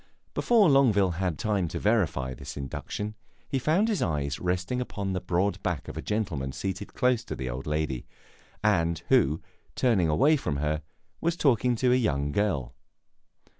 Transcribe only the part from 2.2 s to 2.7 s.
this